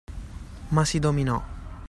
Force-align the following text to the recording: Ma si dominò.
Ma 0.69 0.83
si 0.83 0.97
dominò. 0.97 1.39